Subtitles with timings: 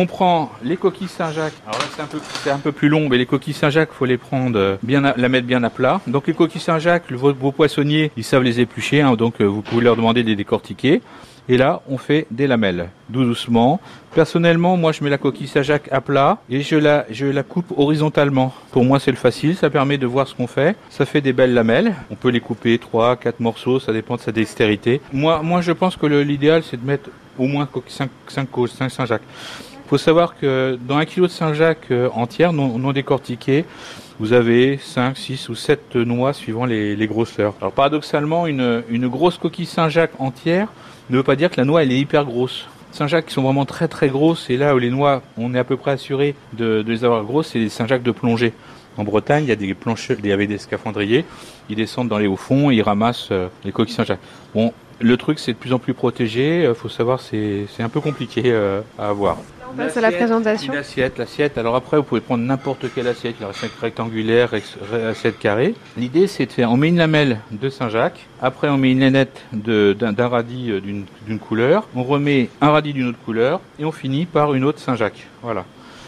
[0.00, 1.54] On prend les coquilles Saint-Jacques.
[1.66, 1.86] Alors là,
[2.44, 5.28] c'est un peu, plus long, mais les coquilles Saint-Jacques, faut les prendre euh, bien, la
[5.28, 6.00] mettre bien à plat.
[6.06, 9.82] Donc les coquilles Saint-Jacques, vos, poissonniers, ils savent les éplucher, hein, donc euh, vous pouvez
[9.82, 11.02] leur demander de les décortiquer.
[11.48, 13.80] Et là, on fait des lamelles, doucement.
[14.14, 18.54] Personnellement, moi, je mets la coquille Saint-Jacques à plat et je la, coupe horizontalement.
[18.70, 20.76] Pour moi, c'est le facile, ça permet de voir ce qu'on fait.
[20.90, 21.92] Ça fait des belles lamelles.
[22.12, 25.00] On peut les couper 3, 4 morceaux, ça dépend de sa dextérité.
[25.12, 29.22] Moi, je pense que l'idéal, c'est de mettre au moins 5, 5, 5 Saint-Jacques.
[29.88, 33.64] Il faut savoir que dans un kilo de Saint-Jacques euh, entière, non, décortiquée,
[34.20, 37.54] vous avez 5, 6 ou 7 noix suivant les, les grosseurs.
[37.62, 40.68] Alors paradoxalement, une, grosse coquille Saint-Jacques entière
[41.08, 42.66] ne veut pas dire que la noix elle est hyper grosse.
[42.92, 45.64] Saint-Jacques qui sont vraiment très très grosses et là où les noix, on est à
[45.64, 48.52] peu près assuré de, les avoir grosses, c'est les Saint-Jacques de plongée.
[48.98, 49.74] En Bretagne, il y a des
[50.30, 51.24] avait des scaphandriers,
[51.70, 54.20] ils descendent dans les hauts fonds, et ils ramassent euh, les coquilles Saint-Jacques.
[55.00, 58.00] Le truc c'est de plus en plus protégé, euh, faut savoir c'est c'est un peu
[58.00, 59.36] compliqué euh, à avoir.
[59.70, 60.72] On passe à la L'assiette, présentation.
[60.72, 61.58] Une assiette, l'assiette.
[61.58, 64.50] Alors après, vous pouvez prendre n'importe quelle assiette, la assiette rectangulaire,
[65.10, 65.74] assiette carrée.
[65.98, 68.26] L'idée, c'est de faire, on met une lamelle de Saint-Jacques.
[68.40, 71.86] Après, on met une lainette de- d'un radis euh, d'une d'une couleur.
[71.94, 75.26] On remet un radis d'une autre couleur et on finit par une autre Saint-Jacques.
[75.42, 75.66] Voilà.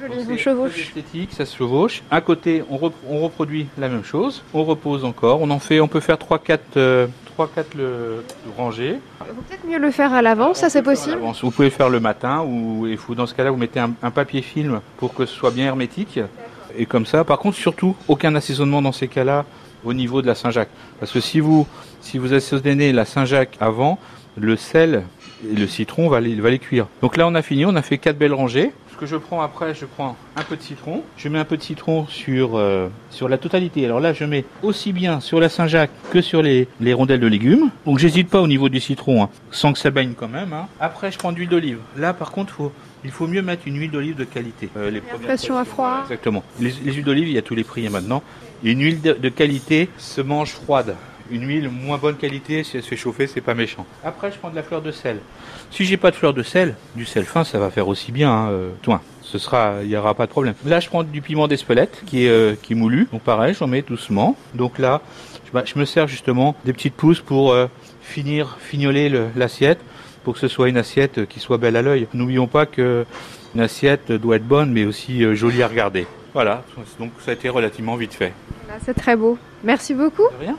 [0.00, 0.78] Donc, chevauche.
[0.80, 2.02] esthétique, ça se chevauche.
[2.10, 4.42] À côté, on, rep- on reproduit la même chose.
[4.54, 5.42] On repose encore.
[5.42, 7.06] On en fait, on peut faire 3-4 euh,
[7.38, 8.24] 3-4 le
[8.56, 8.98] rangées.
[9.18, 11.18] Peut-être mieux le faire à l'avance, ça c'est possible?
[11.42, 13.92] Vous pouvez le faire le matin ou il faut dans ce cas-là vous mettez un,
[14.02, 16.20] un papier film pour que ce soit bien hermétique
[16.76, 17.24] et comme ça.
[17.24, 19.44] Par contre surtout aucun assaisonnement dans ces cas-là
[19.84, 21.66] au niveau de la Saint-Jacques parce que si vous
[22.00, 23.98] si vous assaisonnez la Saint-Jacques avant,
[24.36, 25.04] le sel
[25.50, 26.86] et le citron va les, va les cuire.
[27.02, 28.70] Donc là on a fini, on a fait quatre belles rangées.
[28.92, 31.02] Ce que je prends après, je prends un peu de citron.
[31.16, 33.84] Je mets un peu de citron sur euh, sur la totalité.
[33.84, 37.26] Alors là, je mets aussi bien sur la Saint-Jacques que sur les, les rondelles de
[37.26, 37.70] légumes.
[37.84, 40.52] Donc j'hésite pas au niveau du citron, hein, sans que ça baigne quand même.
[40.52, 40.68] hein.
[40.78, 41.78] Après, je prends de l'huile d'olive.
[41.96, 42.72] Là, par contre, faut
[43.04, 44.68] il faut mieux mettre une huile d'olive de qualité.
[44.76, 46.02] Euh, les pression à froid.
[46.04, 46.44] Exactement.
[46.60, 48.22] Les, les huiles d'olive, il y a tous les prix hein, maintenant.
[48.62, 50.94] Une huile de, de qualité se mange froide.
[51.32, 53.86] Une huile moins bonne qualité, si elle se fait chauffer, c'est pas méchant.
[54.04, 55.18] Après, je prends de la fleur de sel.
[55.70, 58.30] Si j'ai pas de fleur de sel, du sel fin, ça va faire aussi bien.
[58.30, 60.54] Hein, euh, toi, ce sera, il y aura pas de problème.
[60.66, 63.08] Là, je prends du piment d'Espelette qui est euh, qui est moulu.
[63.10, 64.36] Donc pareil, j'en mets doucement.
[64.54, 65.00] Donc là,
[65.46, 67.66] je, bah, je me sers justement des petites pousses pour euh,
[68.02, 69.80] finir, fignoler le- l'assiette,
[70.24, 72.08] pour que ce soit une assiette euh, qui soit belle à l'œil.
[72.12, 73.06] N'oublions pas que
[73.54, 76.06] une assiette doit être bonne, mais aussi jolie à regarder.
[76.34, 76.64] Voilà,
[76.98, 78.32] donc ça a été relativement vite fait.
[78.64, 79.36] Voilà, C'est très beau.
[79.64, 80.22] Merci beaucoup.
[80.22, 80.50] De rien